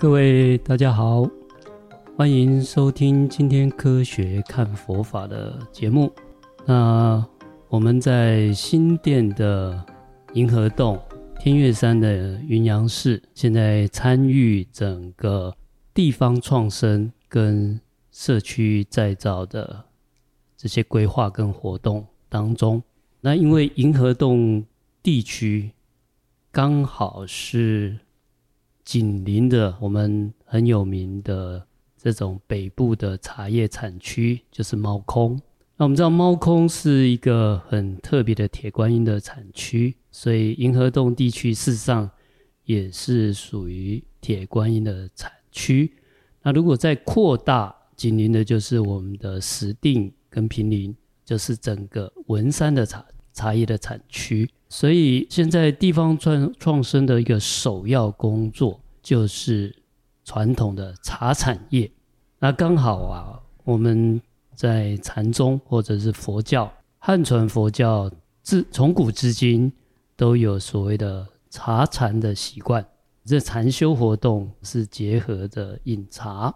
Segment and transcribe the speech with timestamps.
[0.00, 1.28] 各位大家好，
[2.16, 6.08] 欢迎收听今天科学看佛法的节目。
[6.64, 7.26] 那
[7.66, 9.84] 我们在新店的
[10.34, 10.96] 银河洞
[11.40, 15.52] 天岳山的云阳寺，现在参与整个
[15.92, 17.80] 地方创生跟
[18.12, 19.84] 社区再造的
[20.56, 22.80] 这些规划跟活动当中。
[23.20, 24.64] 那因为银河洞
[25.02, 25.72] 地区
[26.52, 27.98] 刚好是。
[28.88, 31.62] 紧邻的我们很有名的
[31.98, 35.38] 这种北部的茶叶产区，就是猫空。
[35.76, 42.10] 那我们知道猫空是一个很特别的铁观音的产区，所以银河洞地区事实上
[42.64, 45.92] 也是属于铁观音的产区。
[46.42, 50.96] 那如果再扩大，紧邻的就是我们的石定跟平林，
[51.26, 54.48] 就是整个文山的茶茶叶的产区。
[54.70, 59.74] 所以现在地方创创生的一个首要工作，就是
[60.22, 61.90] 传统的茶产业。
[62.38, 64.20] 那刚好啊，我们
[64.54, 69.72] 在禅宗或者是佛教，汉传佛教自从古至今
[70.14, 72.86] 都有所谓的茶禅的习惯。
[73.24, 76.54] 这禅修活动是结合着饮茶，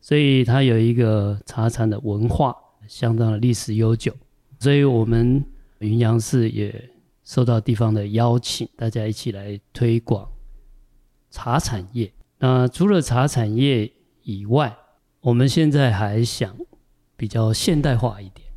[0.00, 2.52] 所以它有一个茶禅的文化，
[2.88, 4.12] 相当的历史悠久。
[4.58, 5.40] 所以我们
[5.78, 6.90] 云阳寺也。
[7.22, 10.28] 受到地方的邀请，大家一起来推广
[11.36, 12.10] 茶产业。
[12.38, 13.92] 那除了茶产业
[14.22, 14.74] 以外，
[15.20, 16.56] 我们现在还想
[17.14, 18.48] 比较现代化一点，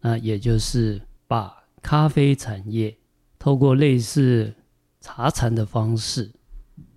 [0.00, 2.96] 那也就是把咖啡产业
[3.38, 4.54] 透过类似
[5.02, 6.32] 茶禅的方式，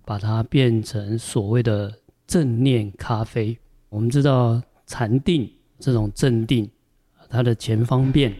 [0.06, 1.92] 把它变成所谓的
[2.26, 3.58] 正念咖啡。
[3.90, 6.70] 我们知道禅定这种镇定，
[7.28, 8.34] 它的前方便。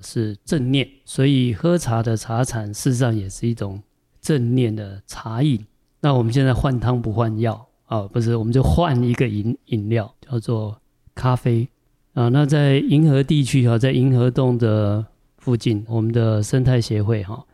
[0.00, 3.82] 是正念，所以喝茶的茶禅事实上也是一种
[4.20, 5.66] 正念的茶饮。
[6.00, 10.80] 那我们现在换汤不换药啊，不是，我们就换一个饮饮料，叫做
[11.14, 11.68] 咖啡
[12.14, 12.28] 啊。
[12.28, 15.04] 那在银河地区哈，在银河洞的
[15.38, 17.44] 附近，我们的生态协会哈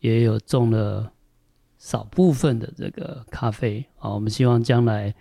[0.00, 1.12] 也有种了
[1.78, 4.14] 少部分的这个咖啡啊。
[4.14, 5.14] 我们希望将来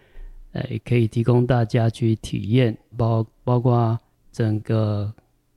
[0.53, 3.99] 诶可以提供大家去体验，包包括
[4.31, 5.13] 整个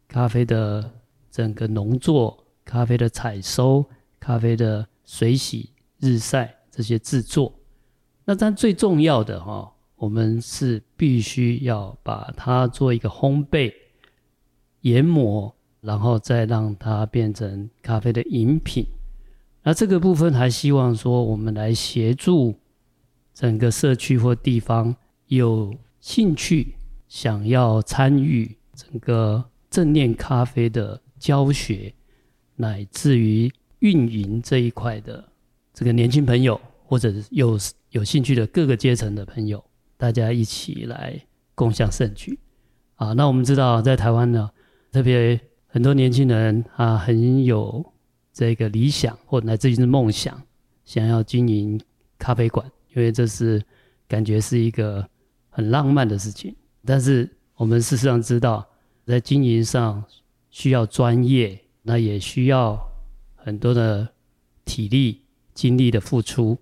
[0.09, 0.91] 咖啡的。
[1.35, 3.85] 整个农作、咖啡的采收、
[4.21, 7.55] 咖啡的水洗、日晒这些制作，
[8.25, 13.73] 那但最重要的哈，我们是必须要把它做一个烘焙、
[14.81, 18.85] 研磨，然后再让它变成咖啡的饮品。
[19.63, 22.55] 那这个部分还希望说，我们来协助
[23.33, 24.97] 整个社区或地方
[25.27, 26.75] 有兴趣
[27.07, 31.01] 想要参与整个正念咖啡的。
[31.17, 31.95] 教学
[32.57, 35.27] 乃至于运营这一块的
[35.75, 37.59] 这个年轻朋友，或者有
[37.91, 39.63] 有兴趣的各个阶层的朋友，
[39.97, 41.21] 大家一起来
[41.55, 42.39] 共享盛举
[42.95, 43.13] 啊！
[43.13, 44.49] 那我们知道，在台湾呢，
[44.93, 47.85] 特别很多年轻人啊，很有
[48.33, 50.41] 这个理想，或乃至于是梦想，
[50.85, 51.81] 想要经营
[52.19, 52.65] 咖啡馆，
[52.95, 53.61] 因为这是
[54.07, 55.05] 感觉是一个
[55.51, 56.55] 很浪漫的事情。
[56.85, 58.65] 但是我们事实上知道，
[59.05, 60.05] 在经营上，
[60.51, 62.79] 需要专业，那也需要
[63.35, 64.09] 很多的
[64.65, 65.24] 体力、
[65.55, 66.59] 精力的付出。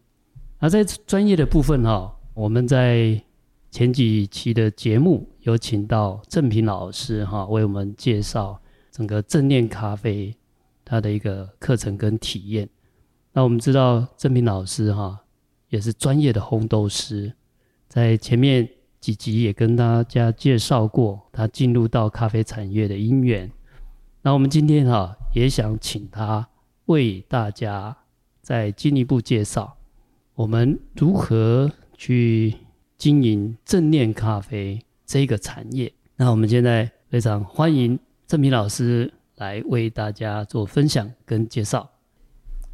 [0.60, 3.20] 那在专业的部分哈，我们在
[3.70, 8.60] 前几期的节目有请到郑平老师哈，为我们介绍
[8.90, 10.36] 整个正念咖啡
[10.84, 12.68] 它的一个课程跟体验。
[13.32, 15.18] 那我们知道郑平老师哈
[15.70, 17.32] 也是专业的烘豆师，
[17.88, 18.68] 在前面
[19.00, 23.50] 几集也跟大家介绍过他进入到咖啡产业的因缘。
[24.20, 26.46] 那我们今天哈也想请他
[26.84, 27.96] 为大家
[28.42, 29.76] 再进一步介绍
[30.34, 32.52] 我们如何去
[32.98, 35.92] 经营正念咖啡这个产业。
[36.16, 41.88] 那我们现在非常欢迎郑平老师来为大家做分享跟介绍。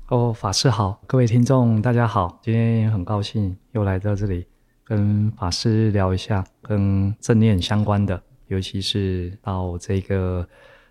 [0.08, 4.46] 哦，法师好，各位听众大家好，今天很高兴又来到这里
[4.82, 10.48] 跟法师聊一下跟正念相关的，尤其是到这个。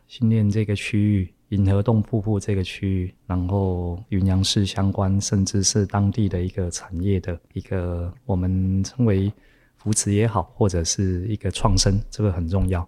[0.10, 9.32] 新店这个区域，银河洞瀑布这个区域，然后云阳市相关，甚至是当地的一个产业的一个，我们称为
[9.78, 12.88] 扶持也好，或者是一个创生，这个很重要。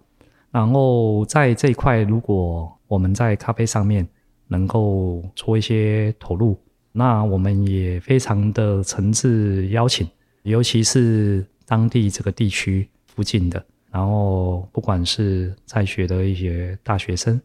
[0.50, 4.06] 然后在这一块，如果我们在咖啡上面
[4.48, 6.58] 能够做一些投入，
[6.92, 10.08] 那我们也非常的诚挚邀请，
[10.42, 13.64] 尤其是当地这个地区附近的。
[13.92, 17.40] 然后，不管是在学的一些大学生，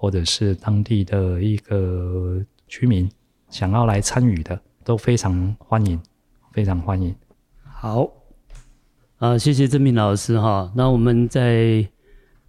[0.00, 3.10] 或者是当地的一个居民，
[3.50, 6.00] 想要来参与的，都非常欢迎，
[6.52, 7.12] 非常欢迎。
[7.64, 8.08] 好，
[9.16, 10.72] 啊，谢谢郑明老师哈。
[10.76, 11.84] 那我们在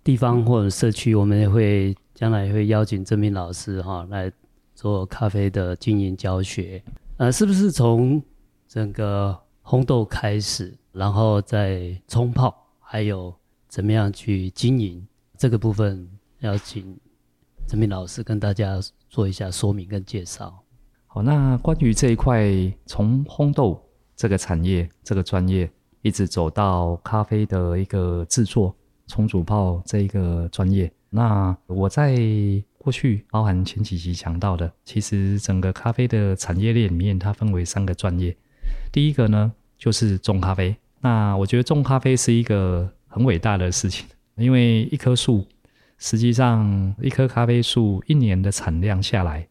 [0.04, 4.32] 地方或者社区，我们也会将来也会邀请郑明老师哈来
[4.76, 6.84] 做咖啡的经营教学。
[7.18, 8.22] 呃，是不是从
[8.68, 13.34] 整个烘豆开始，然后再冲泡，还有
[13.68, 15.04] 怎么样去经营
[15.36, 16.08] 这个部分，
[16.42, 16.96] 要请
[17.70, 18.80] 陈明老师跟大家
[19.12, 20.60] 做一下说明跟介绍。
[21.06, 22.52] 好，那关于这一块，
[22.88, 23.80] 从烘豆
[24.16, 25.70] 这个产业、这个专业，
[26.02, 28.76] 一直走到咖啡的一个制作、
[29.06, 32.18] 冲煮泡这一个专业，那我在
[32.80, 38.36] 过去，包含前几集讲到的，其实整个咖啡的产业链里面，它分为三个专业。
[38.92, 40.76] 第一个呢，就是种咖啡。
[41.02, 44.08] 那我觉得种咖啡是一个很伟大的事情，
[44.38, 45.46] 因为一棵树，
[46.00, 49.48] 实际上一棵咖啡树一年的产量下来。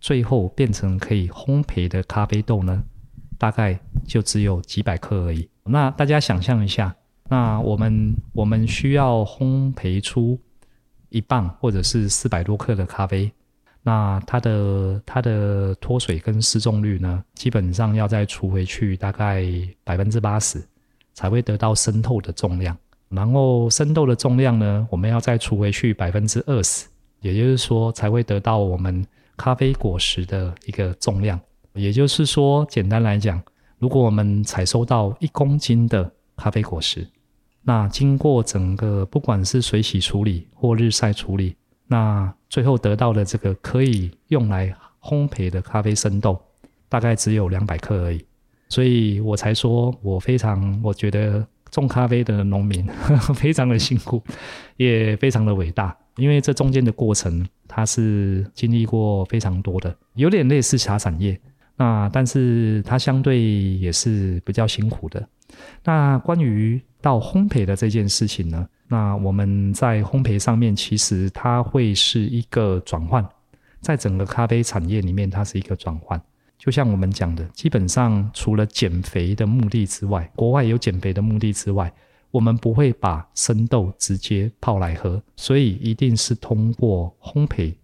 [0.00, 2.82] 最后变成可以烘焙的咖啡豆呢，
[3.36, 5.46] 大概就只有几百克而已。
[5.62, 6.96] 那大家想象一下，
[7.28, 10.40] 那我们我们需要烘焙出
[11.10, 13.30] 一磅或者是四百多克的咖啡，
[13.82, 19.44] 那它的它的脱水跟失重率呢，基本上要再除回去大概
[19.84, 20.66] 百分之八十，
[21.12, 22.74] 才会得到生豆的重量。
[23.10, 26.86] 然后生豆的重量呢，我们要再除回去百分之二十，
[27.20, 29.06] 也就是说才会得到我们。
[29.36, 31.40] 咖啡果实的一个重量，
[31.72, 33.42] 也就是说，简单来讲，
[33.78, 37.08] 如果我们采收到一公斤的咖啡果实，
[37.62, 46.38] 那经过整个不管是水洗处理或日晒处理，那最后得到的这个可以用来烘焙的咖啡生豆，
[46.90, 48.22] 大概只有两百克而已。
[48.68, 54.22] 所以我才说我非常，我觉得种咖啡的农民呵呵 非常的辛苦，
[54.76, 55.96] 也非常的伟大。
[56.16, 61.40] 因为这中间的过程，它是经历过非常多的，有点类似茶产业，
[61.76, 65.26] 那但是它相对也是比较辛苦的。
[65.84, 73.26] 那关于到烘焙的这件事情呢，那我们在烘焙上面，其实它会是一个转换，
[73.80, 76.20] 在整个咖啡产业里面，它是一个转换。
[76.60, 81.90] 就像我们讲的，基本上除了减肥的目的之外，国外有减肥的目的之外。
[82.32, 87.74] 我们不会把生豆直接泡来喝，所以一定是通过烘焙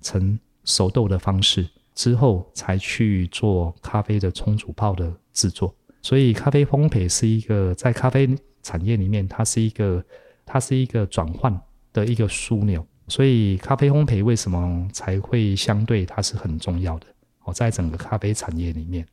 [0.00, 5.72] 成熟豆的方式之后，才去做咖啡的冲煮泡的制作。
[6.00, 8.28] 所以，咖啡烘焙是一个在咖啡
[8.60, 10.04] 产业里面，它是一个
[10.44, 11.56] 它是一个转换
[11.92, 12.84] 的一个枢纽。
[13.06, 17.06] 所以，咖啡烘焙为什么才会相对它是很重要的？
[17.44, 19.06] 哦，在整个咖啡产业里面，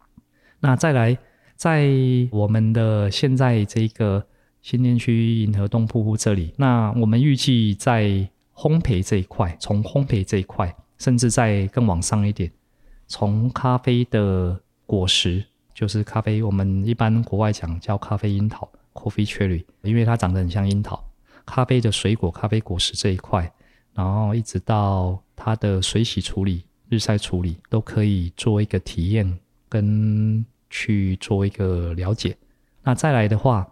[0.60, 1.18] 那再来，
[1.56, 1.90] 在
[2.32, 4.26] 我们的现在这个。
[4.62, 8.04] 新店区银河东瀑布这里，那我们预计在
[8.54, 12.52] 烘焙这一块，从烘焙这一块，甚至再更往上一点，
[13.08, 15.42] 从咖啡的果实，
[15.74, 21.02] 就是咖啡，我们一般国外讲叫咖啡樱桃 （coffee cherry），因为它长得很像樱桃。
[21.46, 23.50] 咖啡的水果，咖啡果实这一块，
[23.94, 29.40] 然后一直到它的水洗处理、日晒处理，都可以做一个体验
[29.70, 32.36] 跟去做一个了解。
[32.84, 33.66] 那再来的话。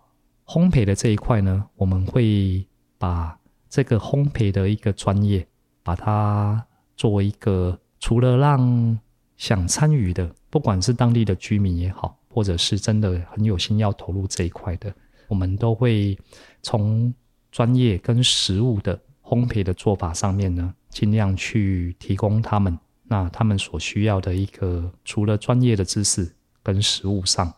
[0.50, 2.66] 烘焙的这一块呢，我们会
[2.98, 5.45] 把这个烘焙的一个专业，
[5.83, 8.97] 把它作为一个，除了让
[9.36, 14.90] 想参与的，不管是当地的居民也好，或者是真的很有心要投入这一块的，
[15.28, 16.18] 我们都会
[16.62, 17.14] 从
[17.52, 27.54] 专业跟实物的烘焙的做法上面呢，尽量去提供他们那他们所需要的一个，除了专业的知识跟实务上。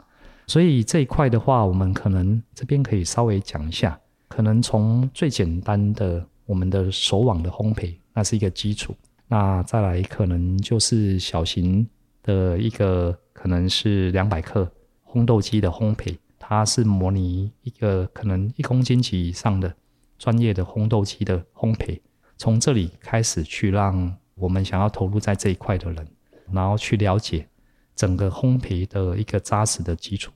[0.48, 8.96] 所以这一块的话，我们可能这边可以稍微讲一下，可能从最简单的我们的手网的烘焙，那是一个基础。
[9.28, 11.88] 那再来可能就是小型
[12.24, 14.72] 的一个，可能是两百克
[15.06, 19.72] 烘豆机的烘焙，它是模拟一个可能一公斤级以上的
[20.18, 22.00] 专业的烘豆机的烘焙。
[22.38, 26.08] 从这里开始去让我们想要投入在这一块的人，
[26.52, 27.48] 然后去了解
[27.96, 30.32] 整个烘焙的一个扎实的基础。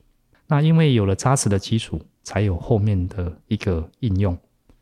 [0.48, 4.38] 那因为有了扎实的基础，才有后面的一个应用，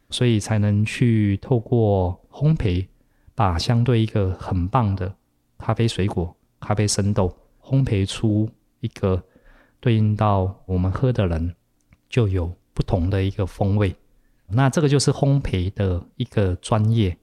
[0.09, 2.87] 所以才能去透过烘焙，
[3.35, 5.13] 把相对一个很棒的
[5.57, 8.49] 咖啡水果、咖啡生豆烘焙出
[8.79, 9.23] 一个
[9.79, 11.55] 对应到我们喝的人，
[12.09, 13.95] 就有不同的一个风味。
[14.47, 17.15] 那这个就是烘焙的一个专业，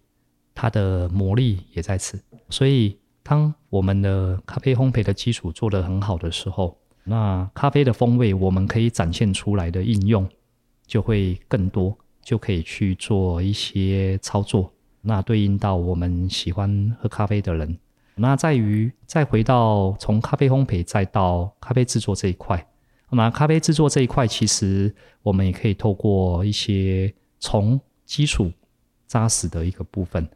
[0.60, 2.20] 它的魔力也在此。
[2.50, 10.28] 所以，当我们的咖啡烘焙的基础做得很好的时候，那咖啡的风味，我们可以展现出来的应用
[10.84, 14.72] 就会更多，就可以去做一些操作。
[15.00, 17.78] 那对应到我们喜欢喝咖啡的人，
[18.16, 22.66] 那在于再回到从咖啡烘焙再到咖啡制作这一块，
[23.10, 28.50] 那咖啡制作这一块，其实我们也可以透过一些从基础
[29.06, 30.28] 扎实的一个部分，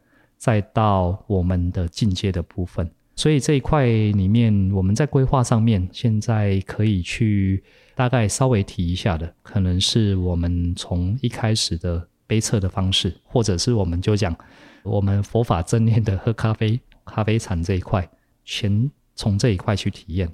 [0.43, 2.91] 再到我们的进阶的部分。
[3.15, 7.63] 所以这一块里面，我们在规划上面，现在可以去
[7.95, 14.35] 大概稍微提一下的，可能是我们从一开始的杯测的方式，或者是我们就讲
[14.83, 18.05] 我们佛法正念的喝咖啡、咖啡禅这一块，
[18.43, 20.29] 先从这一块去体验。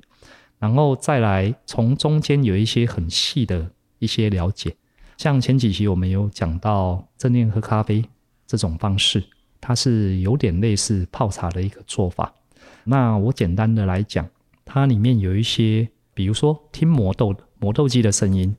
[0.58, 4.75] 然后再来从中间有一些很细的一些了解，
[5.18, 8.04] 像前几期我们有讲到正念喝咖啡
[8.48, 9.24] 这种方式，
[9.62, 12.34] 它是有点类似泡茶的一个做法。
[12.84, 14.28] 那我简单的来讲，
[14.66, 18.56] 它里面有一些，比如说听磨豆磨豆机的声音，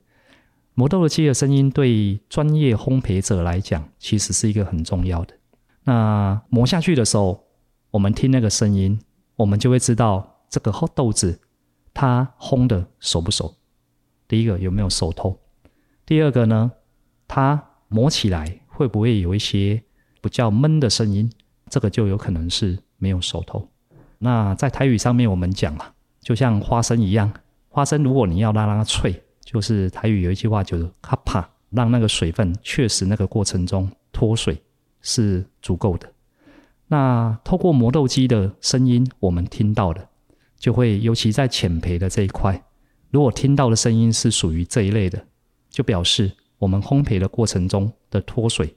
[0.73, 5.33] 磨豆机的声音对专业烘焙者来讲，其实是一个很重要的。
[5.83, 7.43] 那磨下去的时候，
[7.91, 8.99] 我们听那个声音，
[9.35, 11.39] 我们就会知道这个豆子。
[11.93, 13.53] 它烘的熟不熟？
[14.27, 15.37] 第一个有没有熟透？
[16.05, 16.71] 第二个呢？
[17.27, 19.83] 它磨起来会不会有一些
[20.21, 21.29] 不叫闷的声音？
[21.69, 23.67] 这个就有可能是没有熟透。
[24.19, 27.33] 那在台语上面我们讲啊，就像花生一样，
[27.69, 34.61] 花生如果你要让它脆，就是台语有一句话就是“咔啪”，让那个水分确实那个过程中脱水
[35.01, 36.11] 是足够的。
[36.87, 40.07] 那透过磨豆机的声音，我们听到的。
[40.59, 42.63] 就会，尤其在浅焙的这一块，
[43.09, 45.25] 如果听到的声音是属于这一类的，
[45.69, 48.75] 就表示我们烘焙的过程中的脱水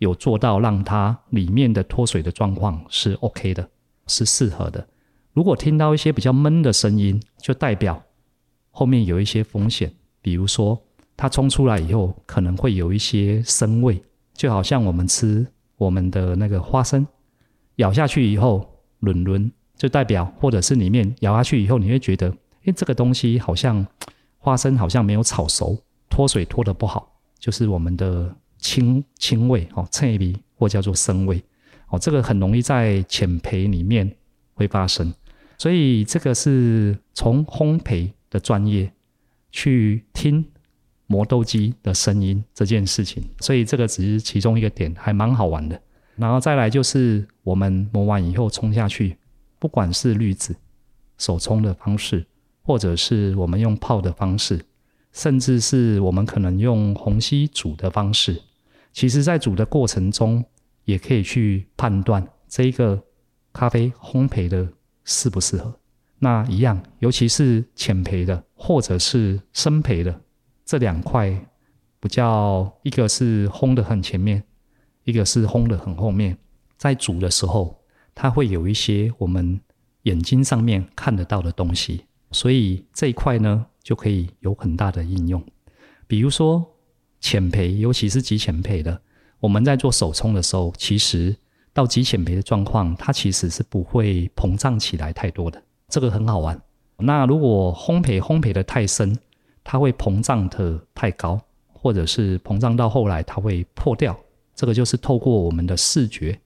[0.00, 3.66] 有做到让它里面的脱水的状况是 OK 的，
[4.08, 4.84] 是适合的。
[5.32, 8.02] 如果听到一些比较闷的声音，就代表
[8.70, 10.76] 后面有一些风险，比如说
[11.16, 14.02] 它冲出来以后可能会有一些生味，
[14.34, 17.06] 就好像我们吃我们的那个花生，
[17.76, 19.50] 咬下去以后轮轮。
[19.76, 22.28] 就代表，或者是里面咬下去以后，你会觉得，
[22.64, 23.86] 诶，这个东西好像
[24.36, 25.74] 花生好像没有炒熟，
[26.10, 31.42] 脱水脱得不好，就是我们的青青味哦，脆味或叫做生味
[31.88, 34.14] 哦，这个很容易在浅焙里面
[34.54, 35.12] 会发生，
[35.58, 38.92] 所以这个是从烘焙的专业
[39.50, 40.44] 去听
[41.06, 45.80] 磨豆机的声音这件事情，所以这个只是其中一个点，还蛮好玩的。
[46.16, 49.16] 然后再来就是我们磨完以后冲下去。
[49.58, 50.56] 不管是滤纸、
[51.18, 52.24] 手冲的方式，
[52.62, 54.64] 或者是我们用泡的方式，
[55.12, 58.40] 甚至是我们可能用虹吸煮的方式，
[58.92, 60.44] 其实在煮的过程中，
[60.84, 63.02] 也可以去判断这一个
[63.52, 64.68] 咖啡烘焙的
[65.04, 65.78] 适不适合。
[66.18, 70.20] 那一样，尤其是浅焙的，或者是深焙的
[70.64, 71.30] 这两块，
[71.98, 74.42] 比较一个是烘的很前面，
[75.04, 76.36] 一个是烘的很后面，
[76.76, 77.76] 在煮的时候。
[78.12, 79.58] 它会有一些我们
[80.02, 85.42] 眼睛上面看得到的东西，所以这一块呢就可以有很大的应用。
[86.06, 86.66] 比如说
[87.20, 89.00] 浅培，尤其是极浅培的，
[89.38, 91.36] 我们在做手冲的时候，其实
[91.72, 96.60] 到极浅培的状况，它其实是不会膨胀起来太多的，这个很好玩。
[96.98, 99.16] 那如果烘焙烘焙的太深，
[99.62, 101.40] 它会膨胀的太高，
[101.72, 104.18] 或者是膨胀到后来它会破掉，
[104.54, 106.38] 这个就是透过我们的视觉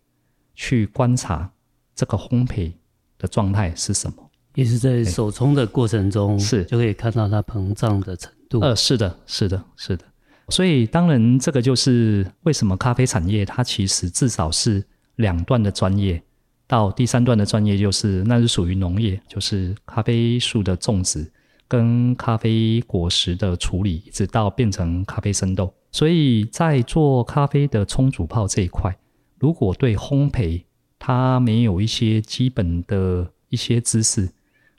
[0.55, 1.51] 去观察。
[1.97, 2.73] 这个烘焙
[3.19, 4.31] 的状态是什么？
[4.57, 8.59] 也是在手冲的过程中，是就可以看到它膨胀的程度。
[8.59, 10.05] 呃，是的，是的，是的。
[10.49, 14.85] 所以当然，这个就是为什么咖啡产业它其实至少是
[15.17, 16.23] 两段的专业，
[16.67, 21.31] 到第三段的专业就是那是属于农业，就是咖啡树的种植
[21.67, 25.73] 跟咖啡果实的处理，一直到变成咖啡生豆。
[25.93, 28.97] 所以在做咖啡的冲煮泡这一块，
[29.39, 30.63] 如果对烘焙，
[30.99, 34.29] 它没有一些基本的一些知识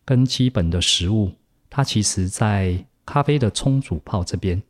[0.03, 1.31] 跟基本的实务，
[1.69, 4.61] 它其实在咖啡的冲煮泡这边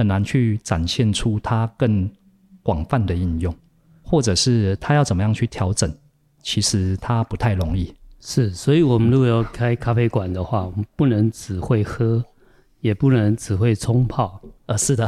[0.00, 2.10] 很难去展现出它更
[2.62, 3.54] 广泛的应用，
[4.02, 5.94] 或者是它要怎么样去调整，
[6.42, 7.94] 其实它不太容易。
[8.18, 12.24] 是，所以我们如果要开咖啡馆的话，我们不能只会喝，
[12.80, 14.40] 也不能只会冲泡。
[14.66, 15.06] 呃，是的，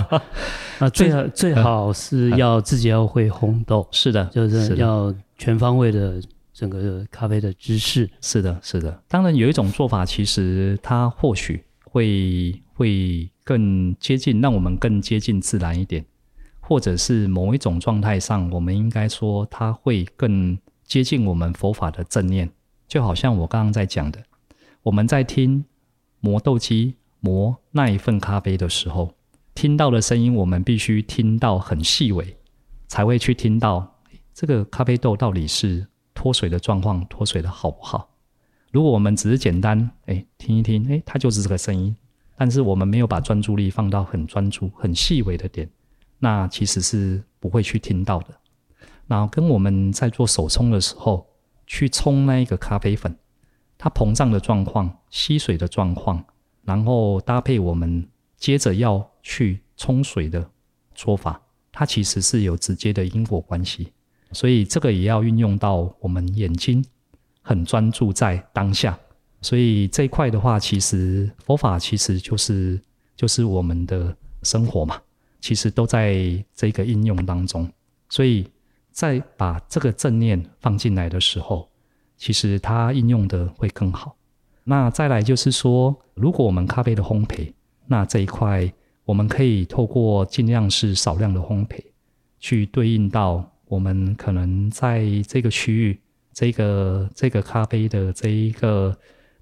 [0.80, 6.22] 那最好最好是要自己要会烘豆，是的，就是要全方位的
[6.54, 8.08] 整个咖啡的知识。
[8.22, 9.02] 是的，是的。
[9.08, 16.04] 当然有一种做法，其实它或许会会更接近，让我们更接近自然一点，
[16.60, 22.50] 或者是某一种状态上，我们应该说它会更接近我们佛法的正念。
[22.88, 24.20] 就好像我刚刚在讲的，
[24.82, 25.64] 我们在听
[26.20, 26.96] 磨豆机。
[27.18, 29.12] 磨那一份咖啡的时候，
[29.52, 32.36] 听到的声音，我们必须听到很细微，
[32.86, 34.00] 才会去听到
[34.32, 35.84] 这个咖啡豆到底是
[36.14, 38.10] 脱水的状况，脱水的好不好？
[38.70, 41.96] 如果我们只是简单哎听一听，哎，它就是这个声音，
[42.36, 45.68] 但是我们没有把专注力放到很专注、很细微的点，
[46.18, 48.28] 那其实是不会去听到的。
[49.06, 51.26] 然后跟我们在做手冲的时候，
[51.66, 53.16] 去冲那一个咖啡粉，
[53.78, 56.24] 它膨胀的状况、吸水的状况，
[56.62, 60.50] 然后搭配我们接着要去冲水的
[60.94, 61.40] 做法，
[61.72, 63.92] 它其实是有直接的因果关系。
[64.32, 66.84] 所以这个也要运用到我们眼睛
[67.42, 68.98] 很专注在当下。
[69.42, 72.80] 所以这一块的话，其实佛法其实就是
[73.14, 75.00] 就是我们的生活嘛，
[75.40, 77.70] 其实都在这个应用当中。
[78.08, 78.48] 所以
[78.90, 81.68] 在把这个正念放进来的时候，
[82.16, 84.16] 其实它应用的会更好。
[84.64, 87.52] 那再来就是说，如果我们咖啡的烘焙，
[87.86, 88.72] 那这一块
[89.04, 91.78] 我们可以透过尽量是少量的烘焙，
[92.40, 96.00] 去对应到我们可能在这个区域，
[96.32, 98.96] 这个这个咖啡的这一个。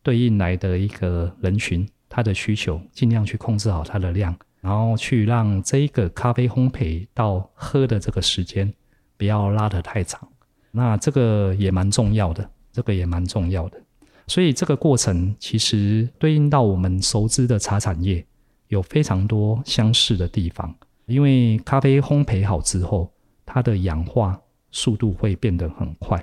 [0.04, 8.70] 对应来的一个人群，他的需求尽量去控制好它的量，然后去让这一个咖啡烘焙到喝的这个时间
[9.16, 10.28] 不要拉得太长。
[10.70, 13.80] 那这个也蛮重要的，这个也蛮重要的。
[14.26, 18.24] 所以这个过程其实对应到我们熟知的茶产业
[18.68, 20.74] 有非常多相似的地方，
[21.06, 23.10] 因为咖啡烘焙好之后，
[23.46, 24.38] 它的氧化
[24.70, 26.22] 速度会变得很快。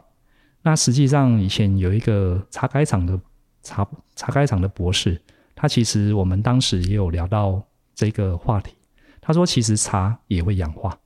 [0.62, 3.20] 那实际上以前有一个茶改厂的。
[3.64, 5.22] 茶茶改厂的博士，
[5.56, 7.62] 他其实我们当时也有聊到
[7.94, 8.74] 这个话题。
[9.20, 10.98] 他说，其实茶也会氧化，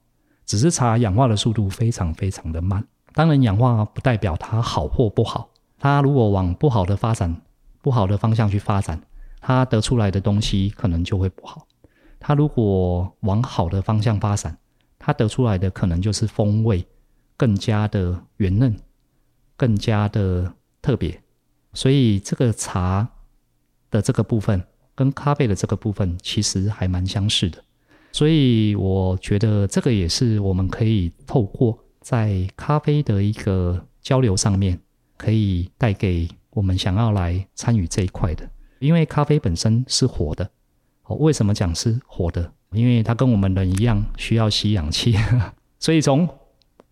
[0.46, 2.82] 只是茶氧化的速度非常非常的慢。
[3.14, 5.50] 当然，氧化不代表它好或不好。
[5.78, 7.42] 它如果往不好的发展、
[7.82, 9.02] 不好的方向去发展，
[9.42, 11.68] 它得出来的东西可能就会不好。
[12.20, 14.58] 它如果往好的方向发展，
[14.98, 16.86] 它得出来的可能就是风味
[17.38, 18.76] 更加的圆嫩，
[19.58, 21.22] 更加的特别。
[21.76, 23.08] 所以这个茶
[23.92, 24.64] 的这个部分
[24.96, 27.62] 跟咖啡的这个部分其实还蛮相似的，
[28.12, 34.80] 所以我觉得这个也是我们可以透过在咖啡的一个交流上面，
[35.18, 38.50] 可以带给我们想要来参与这一块的。
[38.80, 40.50] 因为咖啡本身是活的，
[41.08, 42.52] 为什么讲是活的？
[42.72, 45.16] 因为它跟我们人一样需要吸氧气，
[45.80, 46.28] 所以从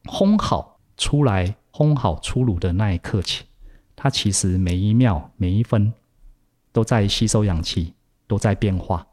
[0.06, 3.44] 烘好出来、烘好出炉的那一刻起。
[4.04, 5.94] 它其实每一秒每一分
[6.74, 7.94] 都在吸收氧气，
[8.28, 9.08] 都在变化。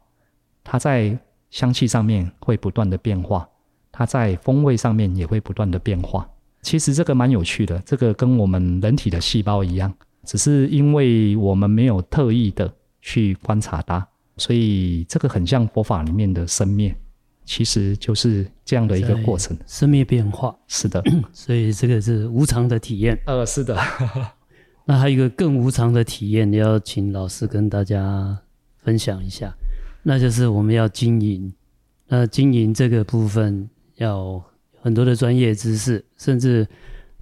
[0.65, 1.17] 它在
[1.49, 3.47] 香气上面会不断的变化，
[3.89, 6.29] 它在风味上面也会不断的变化。
[6.61, 9.93] 其实这个蛮有趣的，这个跟我们人体的细胞一样，
[10.25, 12.69] 只是因为我们没有特意的
[13.01, 16.93] 去观察它，所以这个很像佛法里面的生灭，
[17.45, 19.57] 其实就是这样的一个过程。
[19.65, 21.01] 生灭变化，是的，
[21.31, 23.17] 所以这个是无常的体验。
[23.25, 23.79] 呃，是的。
[24.91, 28.37] 那还有一个更无常的体验，要请老师跟大家
[28.79, 29.55] 分享一下，
[30.03, 31.53] 那就是我们要经营。
[32.07, 34.43] 那经营这个部分要
[34.81, 36.67] 很多的专业知识，甚至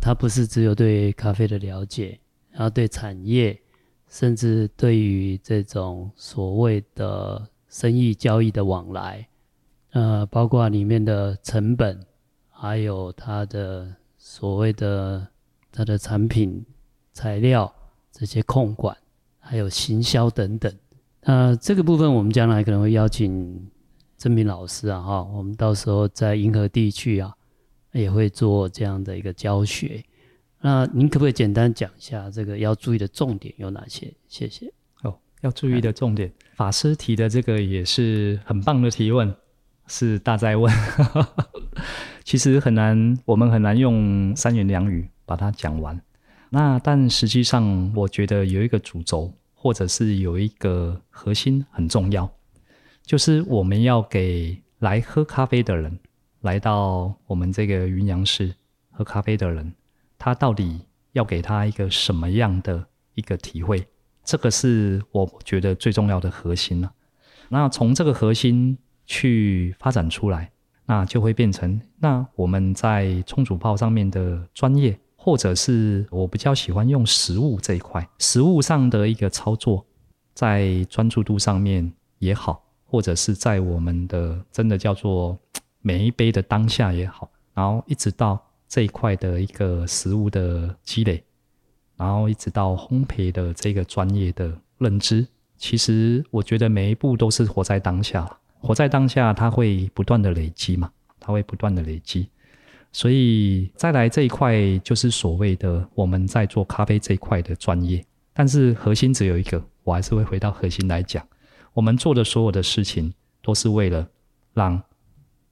[0.02, 3.56] 它不是只有对咖啡的了解，然后对产业，
[4.08, 9.28] 甚至对于这种所谓的生意交易的往来，
[9.92, 12.00] 呃，包括里面的成本，
[12.50, 15.28] 还有它的所谓的
[15.72, 16.66] 它的产品。
[17.20, 17.70] 材料
[18.14, 18.96] 这些控管，
[19.42, 20.74] 还有行销等等，
[21.24, 23.70] 那这个部分我们将来可能会邀请
[24.18, 27.36] 曾明老师啊，哈，我们到时候在银河地区啊，
[27.92, 30.02] 也会做这样的一个教学。
[30.62, 34.14] 那您可不可以简单讲一下这个要注意的重点有哪些？
[34.30, 34.72] 谢谢。
[35.02, 39.36] 哦，要注意的重点，法师提的这个也是很棒的提问，
[39.88, 40.74] 是大哉问。
[42.24, 46.02] 其实很难，我们很难用三言两语把它讲完。
[46.50, 52.30] 那但实际上，我觉得有一个主轴，或者是有一个核心很重要，
[53.04, 56.00] 就是我们要给来喝咖啡的人，
[56.42, 58.54] 来到我们这个云阳市
[58.90, 59.74] 喝咖啡的人，
[60.18, 60.82] 他到底
[61.12, 62.84] 要给他一个什么样的
[63.14, 63.86] 一个体会？
[64.24, 66.92] 这个是我觉得最重要的核心了。
[67.50, 70.52] 那从这个核心去发展出来，
[70.86, 75.00] 那就会变成那我们在冲煮泡上面的专业。
[75.22, 79.86] 或者是我比较喜欢用实物这一块，实物上的一个操作，
[80.34, 85.38] 在专注度上面也好，或者是在我们的真的叫做
[85.84, 91.22] 每一杯的当下也好，然后一直到这一块的一个实物的积累，
[91.98, 95.28] 然后一直到烘焙的这个专业的认知，
[95.58, 98.26] 其实我觉得每一步都是活在当下，
[98.62, 102.30] 活在当下，它会不断的累积嘛，它会不断的累积。
[102.92, 111.26] 所以再来这一块就是所谓的我们在做咖啡这一块的专业，但是核心只有一个，我还是会回到核心来讲。
[111.74, 114.08] 我们做的所有的事情，都是为了
[114.54, 114.82] 让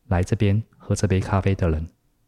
[0.07, 1.87] 来这边喝这杯咖啡的人，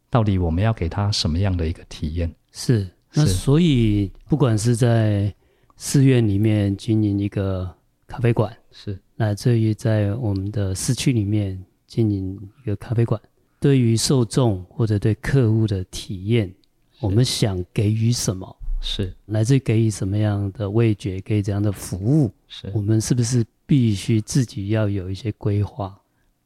[0.09, 2.33] 到底我们要给他什么样的一个体验？
[2.51, 5.33] 是，那所以不管是在
[5.75, 7.69] 寺院里面经营一个
[8.05, 13.19] 咖啡馆，是，乃至于在我们的市区里面经营一个咖啡馆，
[13.59, 16.53] 对于受众或者对客户的体验，
[16.99, 18.55] 我们想给予什么？
[18.81, 22.31] 是，来自于给予什么样的味觉，给予怎样的服务？
[22.47, 25.99] 是，我们是不是必须自己要有一些规划，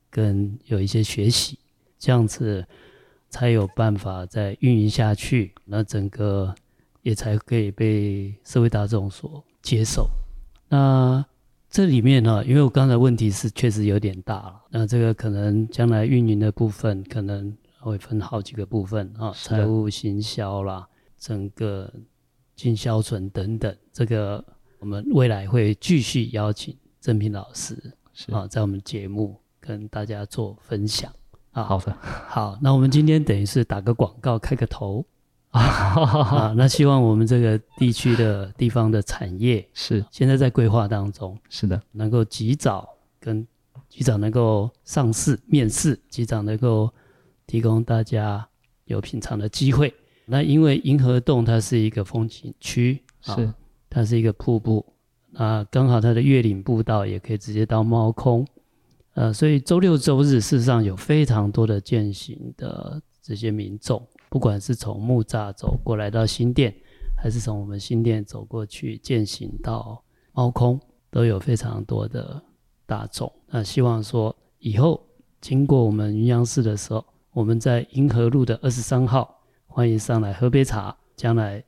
[0.10, 1.60] 跟有一些学习，
[2.00, 2.66] 这样子
[3.30, 6.54] 才有办法再运营下去，那整个
[7.04, 10.10] 也才可以被社会大众所接受。
[10.70, 11.24] 那
[11.74, 21.92] 这里面呢，因为我刚才问题是确实有点大了，那这个可能将来运营的部分可能会分好几个部分啊，财务、行销啦，整个。
[22.56, 24.42] 进销存等等，这个
[24.78, 27.76] 我们未来会继续邀请郑平老师
[28.32, 31.12] 啊，在我们节目跟大家做分享
[31.52, 31.64] 啊。
[31.64, 35.04] 好的，好，那我们今天等于是打个广告，开个头
[35.54, 36.54] 啊。
[36.58, 42.88] 那希望我们这个地区的地方的产业是现在在规划当中，是的，能够及早
[43.20, 43.48] 跟
[43.90, 46.92] 及早能够上市面试，及早能够
[47.46, 48.48] 提供大家
[48.86, 49.94] 有品尝的机会。
[50.26, 53.54] 那因为银河洞它是一个风景区，是、哦，
[53.90, 54.86] 它是一个瀑布，
[55.32, 58.48] 那刚好它的月岭步道也可以直接到猫空，
[59.16, 64.02] 呃，所以周六周日事实上有非常多的践行的这些民众，
[64.34, 66.74] 不管是从木栅走过来到新店，
[67.16, 70.80] 还是从我们新店走过去践行到猫空，
[71.12, 72.42] 都有非常多的
[72.88, 73.32] 大众。
[73.46, 75.06] 那希望说以后
[75.40, 79.40] 经过我们云阳市的时候，我们在银河路的二十三号。
[79.68, 81.64] 欢迎上来喝杯茶，将来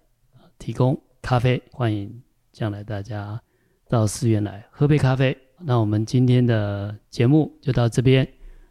[0.57, 2.19] 提供咖啡，欢迎
[2.51, 3.39] 将来大家
[3.87, 5.37] 到寺院来喝杯咖啡。
[5.59, 8.27] 那我们今天的节目就到这边，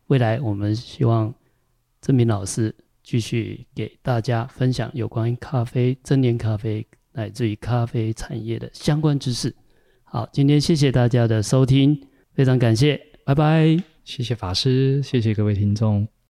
[0.08, 1.32] 未来我们希望
[2.00, 2.74] 郑明老师
[3.04, 9.54] 继续给大家分享有关于咖啡、真年咖啡乃至于咖啡产业的相关知识。
[10.02, 12.00] 好，今天谢谢大家的收听，
[12.32, 16.13] 非常感谢，拜拜，谢谢法师，谢谢各位听众。